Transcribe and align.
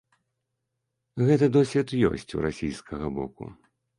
Гэты 1.27 1.49
досвед 1.57 1.93
ёсць 2.11 2.35
у 2.39 2.43
расійскага 2.47 3.13
боку. 3.21 3.53